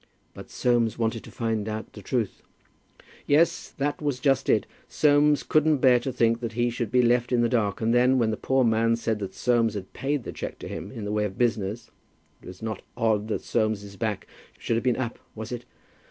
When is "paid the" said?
9.93-10.31